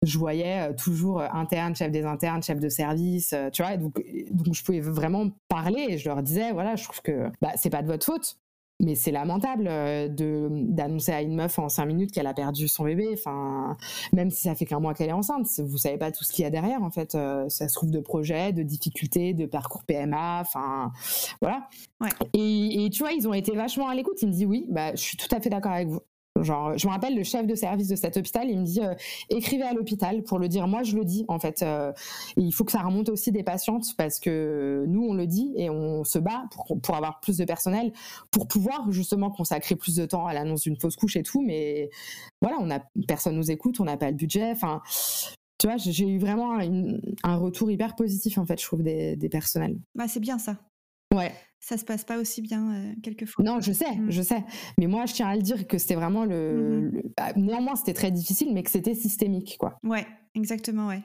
[0.01, 3.77] je voyais toujours interne, chef des internes, chef de service, tu vois.
[3.77, 7.51] donc, donc je pouvais vraiment parler et je leur disais, voilà je trouve que bah,
[7.55, 8.37] c'est pas de votre faute.
[8.79, 12.67] Mais c'est lamentable euh, de d'annoncer à une meuf en cinq minutes qu'elle a perdu
[12.67, 13.07] son bébé.
[13.13, 13.77] Enfin,
[14.13, 16.43] même si ça fait qu'un mois qu'elle est enceinte, vous savez pas tout ce qu'il
[16.43, 16.81] y a derrière.
[16.81, 20.41] En fait, euh, ça se trouve de projets, de difficultés, de parcours PMA.
[20.41, 20.91] Enfin,
[21.39, 21.69] voilà.
[22.33, 24.21] Et, et, tu vois, ils ont été vachement à l'écoute.
[24.21, 26.01] Ils me disent oui, bah, je suis tout à fait d'accord avec vous.
[26.41, 28.95] Genre, je me rappelle le chef de service de cet hôpital, il me dit euh,
[29.29, 30.67] écrivez à l'hôpital pour le dire.
[30.67, 31.61] Moi, je le dis en fait.
[31.61, 31.93] Euh,
[32.37, 35.69] il faut que ça remonte aussi des patientes parce que nous, on le dit et
[35.69, 37.93] on se bat pour, pour avoir plus de personnel,
[38.31, 41.41] pour pouvoir justement consacrer plus de temps à l'annonce d'une fausse couche et tout.
[41.41, 41.91] Mais
[42.41, 44.51] voilà, on a personne nous écoute, on n'a pas le budget.
[44.51, 44.81] Enfin,
[45.59, 46.57] tu vois, j'ai eu vraiment
[47.23, 49.77] un retour hyper positif en fait, je trouve des, des personnels.
[49.93, 50.57] Bah, c'est bien ça.
[51.13, 51.31] Ouais
[51.63, 53.43] ça se passe pas aussi bien euh, quelquefois.
[53.45, 54.11] Non, je sais, mmh.
[54.11, 54.43] je sais.
[54.77, 56.91] Mais moi, je tiens à le dire que c'était vraiment le.
[56.91, 59.77] Mmh bah, néanmoins, c'était très difficile, mais que c'était systémique, quoi.
[59.83, 61.01] Ouais, exactement, ouais.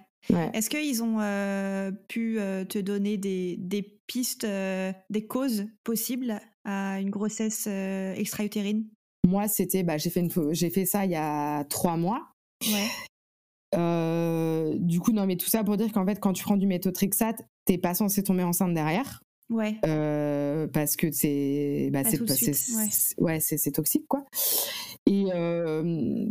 [0.52, 7.00] Est-ce qu'ils ont euh, pu euh, te donner des, des pistes, des causes possibles à
[7.00, 8.88] une grossesse extra-utérine?
[9.26, 12.32] Moi, c'était, bah, j'ai fait une, j'ai fait ça il y a trois mois.
[12.66, 12.88] Ouais.
[14.76, 17.46] du coup, non, mais tout ça pour dire qu'en fait, quand tu prends du méthotrexate,
[17.64, 19.20] t'es pas censé tomber enceinte derrière.
[19.50, 19.76] Ouais.
[19.86, 22.20] Euh, parce que c'est, bah, c'est,
[23.18, 24.24] ouais, c'est, toxique quoi.
[25.06, 26.26] Et euh,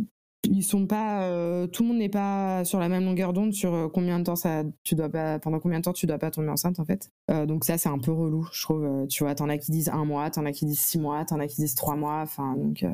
[0.48, 3.90] ils sont pas, euh, tout le monde n'est pas sur la même longueur d'onde sur
[3.92, 6.48] combien de temps ça, tu dois pas, pendant combien de temps tu dois pas tomber
[6.48, 7.10] enceinte en fait.
[7.28, 9.06] donc ça c'est un peu relou, je trouve.
[9.08, 11.40] tu vois, t'en as qui disent un mois, t'en as qui disent six mois, t'en
[11.40, 12.20] as qui disent trois mois.
[12.22, 12.84] Enfin donc,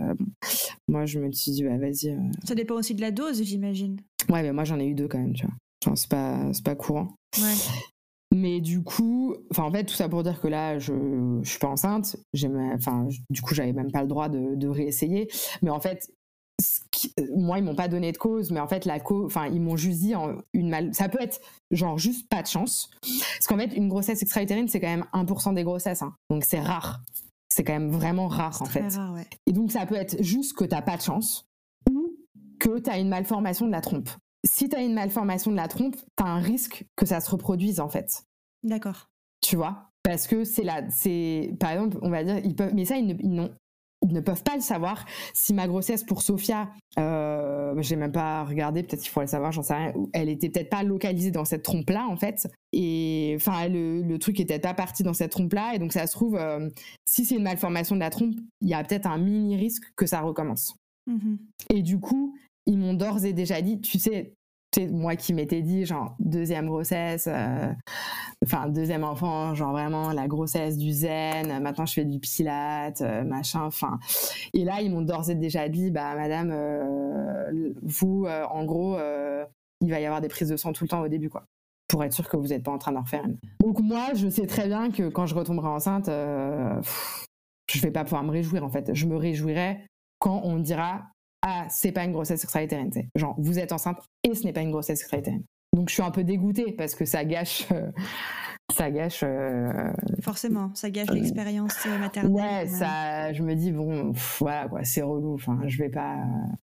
[0.89, 2.19] moi je me suis dit bah vas-y.
[2.45, 4.01] Ça dépend aussi de la dose, j'imagine.
[4.31, 5.97] Ouais, mais moi j'en ai eu deux quand même, tu vois.
[5.97, 7.15] c'est pas, c'est pas courant.
[7.37, 7.55] Ouais.
[8.35, 10.93] Mais du coup, enfin en fait tout ça pour dire que là je,
[11.43, 12.17] je suis pas enceinte,
[12.75, 15.29] enfin du coup j'avais même pas le droit de, de réessayer.
[15.63, 16.11] Mais en fait,
[17.37, 19.77] moi ils m'ont pas donné de cause, mais en fait la cause, enfin ils m'ont
[19.77, 23.57] juste dit en, une mal, ça peut être genre juste pas de chance, parce qu'en
[23.57, 26.15] fait une grossesse extra-utérine c'est quand même 1% des grossesses, hein.
[26.29, 27.03] donc c'est rare,
[27.49, 28.89] c'est quand même vraiment rare en fait.
[28.97, 29.27] Rare, ouais.
[29.47, 31.47] Et donc ça peut être juste que t'as pas de chance
[31.89, 32.17] ou
[32.59, 34.11] que tu as une malformation de la trompe
[34.45, 37.31] si tu as une malformation de la trompe, tu as un risque que ça se
[37.31, 38.25] reproduise en fait.
[38.63, 39.11] D'accord.
[39.41, 39.91] Tu vois?
[40.03, 43.17] Parce que c'est là, c'est par exemple, on va dire, ils peuvent, mais ça, ils
[43.31, 43.51] n'ont
[44.05, 45.05] ils ne peuvent pas le savoir.
[45.33, 49.53] Si ma grossesse pour Sophia, euh, j'ai même pas regardé, peut-être qu'il faut le savoir,
[49.53, 49.93] j'en sais rien.
[50.13, 52.49] Elle était peut-être pas localisée dans cette trompe-là, en fait.
[52.73, 55.75] Et enfin, le, truc était pas parti dans cette trompe-là.
[55.75, 56.69] Et donc, ça se trouve, euh,
[57.07, 60.07] si c'est une malformation de la trompe, il y a peut-être un mini risque que
[60.07, 60.75] ça recommence.
[61.07, 61.37] Mmh
[61.71, 64.35] et du coup, ils m'ont d'ores et déjà dit, tu sais,
[64.91, 67.73] moi qui m'étais dit, genre, deuxième grossesse, euh,
[68.45, 73.23] enfin, deuxième enfant, genre vraiment la grossesse du zen, maintenant je fais du pilate, euh,
[73.25, 73.99] machin, enfin.
[74.53, 78.97] Et là, ils m'ont d'ores et déjà dit, bah, madame, euh, vous, en gros,
[79.81, 81.45] il va y avoir des prises de sang tout le temps au début, quoi.
[81.89, 83.37] Pour être sûr que vous n'êtes pas en train d'en refaire une.
[83.61, 88.25] Donc, moi, je sais très bien que quand je retomberai enceinte, je vais pas pouvoir
[88.25, 88.95] me réjouir, en fait.
[88.95, 89.87] Je me réjouirai
[90.19, 91.03] quand on dira
[91.47, 92.91] ah, c'est pas une grossesse extra-utérine.
[93.15, 95.45] Genre, vous êtes enceinte et ce n'est pas une grossesse extra-utérine.
[95.75, 97.67] Donc, je suis un peu dégoûtée parce que ça gâche.
[97.71, 97.91] Euh,
[98.73, 99.21] ça gâche.
[99.25, 102.33] Euh, Forcément, ça gâche euh, l'expérience maternelle.
[102.33, 105.35] Ouais, ça, je me dis, bon, voilà, quoi, c'est relou.
[105.35, 106.17] Enfin, je vais pas.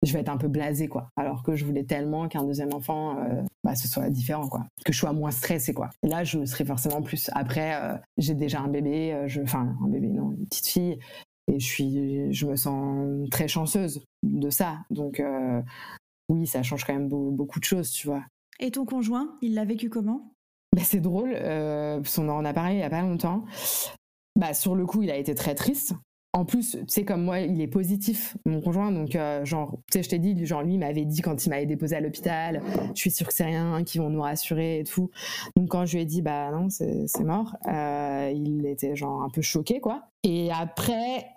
[0.01, 1.09] Je vais être un peu blasée, quoi.
[1.17, 3.17] Alors que je voulais tellement qu'un deuxième enfant,
[3.63, 4.65] bah, ce soit différent, quoi.
[4.85, 5.91] Que je sois moins stressée, quoi.
[6.01, 7.29] Et là, je me serais forcément plus.
[7.35, 7.77] Après,
[8.17, 9.41] j'ai déjà un bébé, je...
[9.41, 10.97] enfin, un bébé, non, une petite fille
[11.51, 15.61] et je suis je me sens très chanceuse de ça donc euh,
[16.29, 18.23] oui ça change quand même beaucoup de choses tu vois
[18.59, 20.33] et ton conjoint il l'a vécu comment?
[20.75, 23.45] Bah, c'est drôle euh, on en a parlé il y a pas longtemps
[24.35, 25.95] bah sur le coup il a été très triste
[26.35, 28.91] en plus, tu sais, comme moi, il est positif, mon conjoint.
[28.91, 31.49] Donc, euh, genre, tu sais, je t'ai dit, genre, lui, il m'avait dit quand il
[31.49, 32.59] m'avait déposé à l'hôpital,
[32.95, 35.11] je suis sûre que c'est rien, qu'ils vont nous rassurer et tout.
[35.55, 39.29] Donc, quand je lui ai dit, bah non, c'est mort, euh, il était, genre, un
[39.29, 40.07] peu choqué, quoi.
[40.23, 41.27] Et après,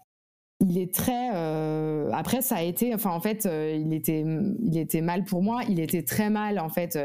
[0.60, 1.30] il est très.
[1.34, 2.94] Euh, après, ça a été.
[2.94, 4.24] Enfin, en fait, il, était,
[4.60, 5.62] il était mal pour moi.
[5.68, 6.98] Il était très mal, en fait.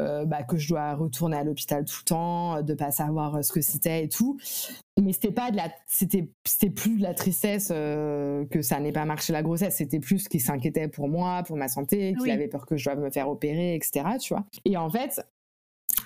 [0.00, 3.52] Euh, bah, que je dois retourner à l'hôpital tout le temps, de pas savoir ce
[3.52, 4.38] que c'était et tout.
[4.98, 8.92] Mais c'était pas de la, c'était, c'était plus de la tristesse euh, que ça n'ait
[8.92, 9.76] pas marché la grossesse.
[9.76, 13.00] C'était plus qu'il s'inquiétait pour moi, pour ma santé, qu'il avait peur que je doive
[13.00, 14.16] me faire opérer, etc.
[14.18, 14.46] Tu vois.
[14.64, 15.20] Et en fait,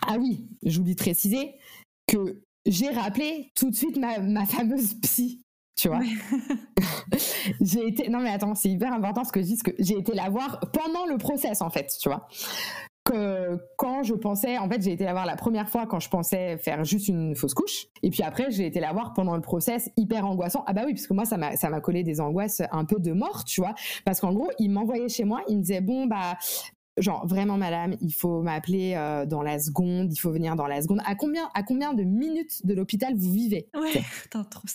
[0.04, 1.54] ah oui, j'oublie de préciser
[2.08, 5.42] que j'ai rappelé tout de suite ma, ma fameuse psy
[5.76, 6.00] tu vois.
[7.60, 10.14] j'ai été non mais attends, c'est hyper important ce que je dis, que j'ai été
[10.14, 12.26] la voir pendant le process en fait, tu vois
[13.06, 16.10] que quand je pensais, en fait, j'ai été la voir la première fois quand je
[16.10, 17.86] pensais faire juste une fausse couche.
[18.02, 20.64] Et puis après, j'ai été la voir pendant le process hyper angoissant.
[20.66, 22.98] Ah bah oui, parce que moi, ça m'a, ça m'a collé des angoisses un peu
[22.98, 23.74] de mort, tu vois.
[24.04, 26.36] Parce qu'en gros, il m'envoyait chez moi, il me disait, bon, bah,
[26.98, 30.82] genre, vraiment, madame, il faut m'appeler euh, dans la seconde, il faut venir dans la
[30.82, 31.00] seconde.
[31.06, 33.68] À combien, à combien de minutes de l'hôpital vous vivez?
[33.74, 34.66] Ouais, putain, trop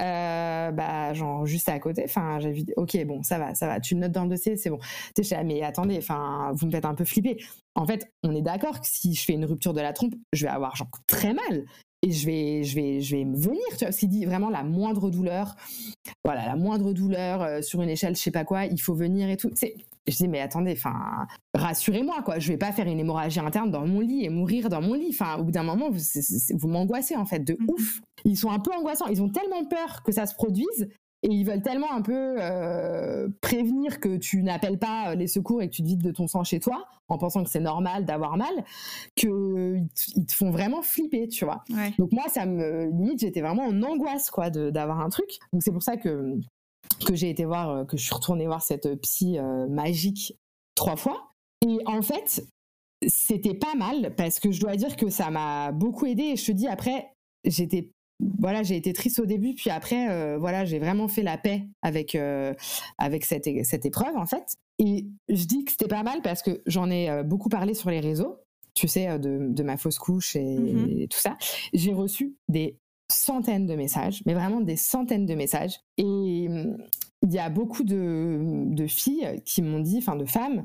[0.00, 3.80] euh, bah genre juste à côté enfin j'ai vu ok bon ça va ça va
[3.80, 4.78] tu le notes dans le dossier c'est bon.
[5.44, 7.42] Mais attendez enfin vous me faites un peu flipper.
[7.74, 10.44] En fait on est d'accord que si je fais une rupture de la trompe je
[10.44, 11.64] vais avoir genre très mal.
[12.02, 15.10] Et je vais je vais je vais venir tu vois s'il dit vraiment la moindre
[15.10, 15.56] douleur.
[16.24, 19.28] Voilà la moindre douleur euh, sur une échelle je sais pas quoi il faut venir
[19.28, 19.50] et tout.
[19.54, 19.74] C'est
[20.10, 23.86] je dis mais attendez, enfin rassurez-moi quoi, je vais pas faire une hémorragie interne dans
[23.86, 25.10] mon lit et mourir dans mon lit.
[25.10, 26.00] Enfin au bout d'un moment vous,
[26.54, 28.00] vous m'angoissez en fait de mmh ouf.
[28.24, 30.88] Ils sont un peu angoissants, ils ont tellement peur que ça se produise
[31.22, 35.68] et ils veulent tellement un peu euh, prévenir que tu n'appelles pas les secours et
[35.68, 38.36] que tu te vides de ton sang chez toi en pensant que c'est normal d'avoir
[38.36, 38.52] mal
[39.16, 39.78] que
[40.14, 41.64] ils te font vraiment flipper tu vois.
[41.98, 45.38] Donc moi ça me limite j'étais vraiment en angoisse quoi d'avoir un truc.
[45.52, 46.38] Donc c'est pour ça que
[47.04, 50.36] que j'ai été voir, euh, que je suis retournée voir cette psy euh, magique
[50.74, 51.32] trois fois.
[51.66, 52.44] Et en fait,
[53.06, 56.22] c'était pas mal parce que je dois dire que ça m'a beaucoup aidé.
[56.22, 57.08] Et je te dis, après,
[57.44, 57.90] j'étais
[58.40, 61.68] voilà, j'ai été triste au début, puis après, euh, voilà, j'ai vraiment fait la paix
[61.82, 62.18] avec
[62.98, 64.56] avec cette, cette épreuve en fait.
[64.80, 68.00] Et je dis que c'était pas mal parce que j'en ai beaucoup parlé sur les
[68.00, 68.38] réseaux,
[68.74, 71.36] tu sais, de, de ma fausse couche et, mmh et tout ça.
[71.72, 72.76] J'ai reçu des
[73.10, 75.80] centaines de messages, mais vraiment des centaines de messages.
[75.96, 76.76] Et hum,
[77.22, 80.64] il y a beaucoup de, filles qui m'ont dit, enfin de femmes,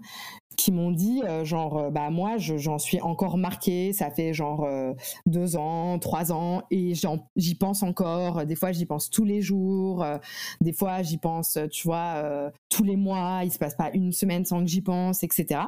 [0.55, 4.65] qui m'ont dit euh, genre euh, bah moi j'en suis encore marquée ça fait genre
[4.65, 4.93] euh,
[5.25, 6.93] deux ans trois ans et
[7.35, 8.45] j'y pense encore.
[8.45, 10.05] Des fois j'y pense tous les jours.
[10.61, 14.45] Des fois j'y pense tu vois tous les mois il se passe pas une semaine
[14.45, 15.61] sans que j'y pense etc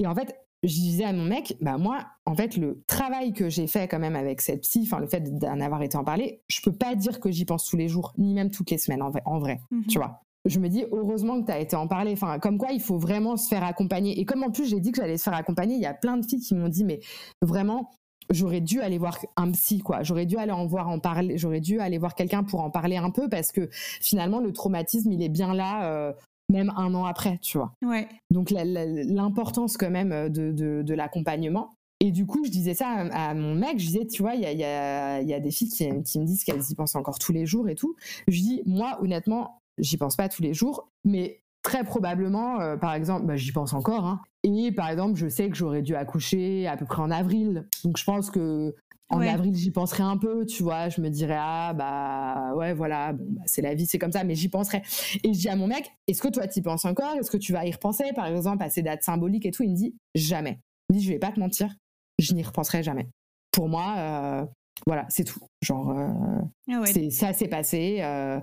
[0.00, 3.48] et en fait je disais à mon mec, bah moi, en fait, le travail que
[3.48, 6.42] j'ai fait quand même avec cette psy, enfin le fait d'en avoir été en parler,
[6.48, 9.02] je peux pas dire que j'y pense tous les jours, ni même toutes les semaines
[9.02, 9.86] en vrai, en vrai mhm.
[9.86, 10.20] tu vois.
[10.44, 12.12] Je me dis heureusement que tu as été en parler.
[12.12, 14.18] Enfin, comme quoi, il faut vraiment se faire accompagner.
[14.18, 16.16] Et comme en plus j'ai dit que j'allais se faire accompagner, il y a plein
[16.16, 17.00] de filles qui m'ont dit mais
[17.42, 17.90] vraiment,
[18.30, 21.60] j'aurais dû aller voir un psy quoi j'aurais dû aller en voir en parler j'aurais
[21.60, 25.22] dû aller voir quelqu'un pour en parler un peu parce que finalement le traumatisme il
[25.22, 26.12] est bien là euh,
[26.52, 27.74] même un an après, tu vois.
[27.82, 28.08] Ouais.
[28.30, 31.70] Donc l'importance quand même euh, de, de, l'accompagnement.
[32.00, 34.46] Et du coup, je disais ça à, mon mec, je disais, tu vois, il y
[34.46, 37.18] a, y, a, y a, des filles qui, qui me disent qu'elles y pensent encore
[37.18, 37.94] tous les jours et tout.
[38.26, 42.94] Je dis, moi, honnêtement, j'y pense pas tous les jours, mais très probablement, euh, par
[42.94, 44.04] exemple, bah, j'y pense encore.
[44.04, 44.20] Hein.
[44.42, 47.66] Et par exemple, je sais que j'aurais dû accoucher à peu près en avril.
[47.84, 48.74] Donc je pense que
[49.12, 50.88] en avril, j'y penserai un peu, tu vois.
[50.88, 54.24] Je me dirais, ah, bah, ouais, voilà, bon, bah, c'est la vie, c'est comme ça,
[54.24, 54.82] mais j'y penserai.
[55.22, 57.14] Et je dis à mon mec, est-ce que toi, tu y penses encore?
[57.16, 59.70] Est-ce que tu vas y repenser, par exemple, à ces dates symboliques et tout Il
[59.70, 60.60] me dit, jamais.
[60.88, 61.74] Il me dit, je vais pas te mentir,
[62.18, 63.08] je n'y repenserai jamais.
[63.50, 64.46] Pour moi, euh,
[64.86, 65.40] voilà, c'est tout.
[65.60, 67.98] Genre, euh, ah ça s'est passé.
[68.00, 68.40] Euh,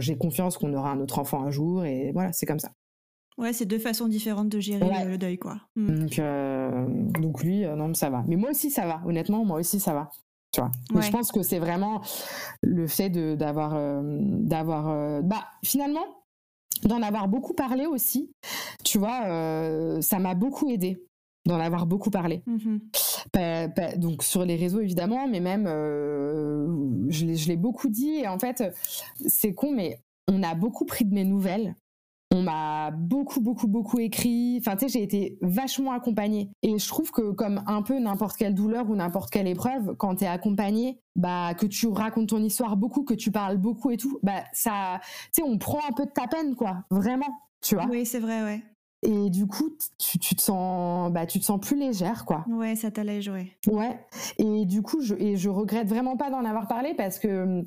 [0.00, 2.72] j'ai confiance qu'on aura un autre enfant un jour, et voilà, c'est comme ça.
[3.38, 5.60] Ouais, c'est deux façons différentes de gérer le deuil, quoi.
[5.76, 6.86] Donc, euh,
[7.20, 8.24] donc lui, euh, non, ça va.
[8.26, 9.00] Mais moi aussi, ça va.
[9.06, 10.10] Honnêtement, moi aussi, ça va.
[10.52, 10.72] Tu vois.
[10.92, 12.00] Mais je pense que c'est vraiment
[12.62, 16.04] le fait de d'avoir euh, d'avoir bah finalement
[16.84, 18.32] d'en avoir beaucoup parlé aussi.
[18.82, 19.20] Tu vois,
[20.00, 21.04] ça m'a beaucoup aidé
[21.44, 22.42] d'en avoir beaucoup parlé.
[22.46, 23.98] Mm-hmm.
[23.98, 25.66] donc sur les réseaux évidemment, mais même
[27.10, 28.20] je l'ai beaucoup dit.
[28.22, 28.64] Et en fait,
[29.26, 31.74] c'est con, mais on a beaucoup pris de mes nouvelles
[32.30, 34.58] on m'a beaucoup, beaucoup, beaucoup écrit.
[34.60, 36.50] Enfin, tu sais, j'ai été vachement accompagnée.
[36.62, 40.16] Et je trouve que comme un peu n'importe quelle douleur ou n'importe quelle épreuve, quand
[40.16, 43.96] tu es accompagnée, bah, que tu racontes ton histoire beaucoup, que tu parles beaucoup et
[43.96, 45.00] tout, bah, ça,
[45.34, 46.84] tu sais, on prend un peu de ta peine, quoi.
[46.90, 47.28] Vraiment,
[47.62, 47.86] tu vois.
[47.86, 48.62] Oui, c'est vrai, ouais.
[49.06, 52.44] Et du coup, tu, te sens, bah, tu te sens plus légère, quoi.
[52.48, 53.52] Ouais, ça t'allège, ouais.
[53.68, 53.98] Ouais.
[54.38, 57.64] Et du coup, je, et je regrette vraiment pas d'en avoir parlé parce que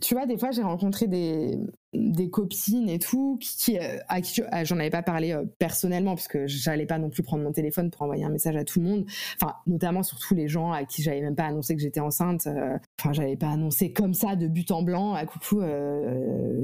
[0.00, 1.58] tu vois, des fois, j'ai rencontré des,
[1.92, 6.14] des copines et tout, qui, euh, à qui ah, j'en avais pas parlé euh, personnellement,
[6.14, 8.80] parce que j'allais pas non plus prendre mon téléphone pour envoyer un message à tout
[8.80, 9.04] le monde.
[9.40, 12.46] Enfin, notamment surtout les gens à qui j'avais même pas annoncé que j'étais enceinte.
[12.46, 15.12] Euh, enfin, j'avais pas annoncé comme ça de but en blanc.
[15.12, 15.60] À coucou,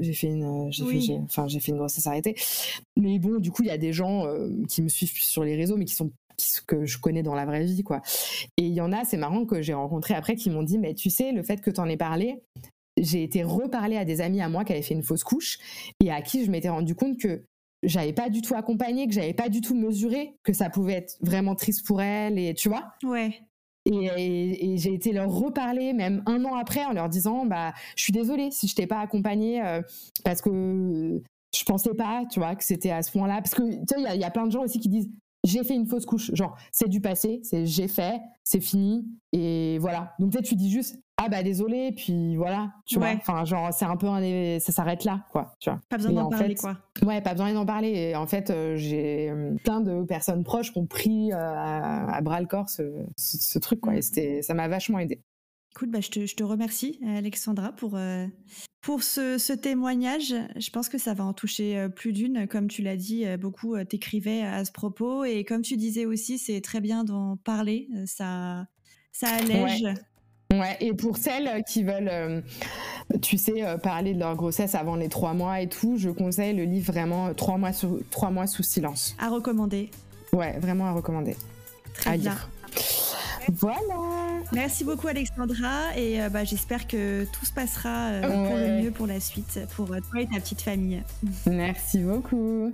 [0.00, 2.34] j'ai fait une, j'ai fait, enfin, j'ai fait une grossesse arrêtée.
[2.96, 4.24] Mais bon, du coup, il y a des gens
[4.68, 6.10] qui me suivent sur les réseaux, mais qui sont
[6.66, 8.00] que je connais dans la vraie vie quoi.
[8.56, 10.94] Et il y en a, c'est marrant que j'ai rencontré après qui m'ont dit mais
[10.94, 12.42] tu sais le fait que tu en aies parlé,
[12.96, 15.58] j'ai été reparler à des amis à moi qui avaient fait une fausse couche
[16.00, 17.44] et à qui je m'étais rendu compte que
[17.82, 21.16] j'avais pas du tout accompagné, que j'avais pas du tout mesuré que ça pouvait être
[21.20, 22.92] vraiment triste pour elles et tu vois.
[23.02, 23.32] Ouais.
[23.86, 28.12] Et, j'ai été leur reparler même un an après en leur disant bah je suis
[28.12, 29.80] désolée si je t'ai pas accompagnée euh,
[30.22, 31.22] parce que
[31.56, 34.16] je pensais pas tu vois que c'était à ce point-là parce que tu sais il
[34.16, 35.08] y, y, a plein de gens aussi qui disent
[35.44, 36.30] j'ai fait une fausse couche.
[36.34, 40.14] Genre c'est du passé c'est j'ai fait c'est fini et voilà.
[40.18, 43.12] Donc peut-être tu dis juste ah bah désolé puis voilà tu vois.
[43.16, 45.80] Enfin genre c'est un peu un, ça s'arrête là quoi tu vois.
[45.88, 46.76] Pas besoin d'en parler quoi.
[47.02, 47.90] ouais pas besoin d'en parler.
[47.90, 52.20] Et en fait euh, j'ai euh, plein de personnes proches qui ont pris euh, à,
[52.22, 52.82] bras le corps ce,
[53.16, 53.96] ce, truc quoi.
[53.96, 55.22] Et c'était ça m'a vachement aidé
[55.72, 57.98] Écoute, bah, je, te, je, te, remercie, Alexandra, pour,
[58.80, 60.34] pour ce, ce, témoignage.
[60.56, 62.48] Je pense que ça va en toucher plus d'une.
[62.48, 65.24] Comme tu l'as dit, beaucoup t'écrivaient à ce propos.
[65.24, 67.88] Et comme tu disais aussi, c'est très bien d'en parler.
[68.06, 68.66] Ça,
[69.12, 69.84] ça allège.
[70.52, 72.40] Ouais, et pour celles qui veulent, euh,
[73.22, 76.56] tu sais, euh, parler de leur grossesse avant les trois mois et tout, je conseille
[76.56, 79.14] le livre vraiment euh, trois mois, sous, trois mois sous silence.
[79.20, 79.90] À recommander.
[80.32, 81.36] Ouais, vraiment à recommander.
[81.94, 82.36] Très bien.
[83.48, 83.78] Voilà.
[84.52, 89.20] Merci beaucoup Alexandra et bah, j'espère que tout se passera pour le mieux pour la
[89.20, 91.02] suite, pour toi et ta petite famille.
[91.46, 92.72] Merci beaucoup.